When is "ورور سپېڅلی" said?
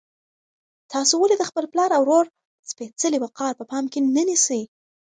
2.05-3.17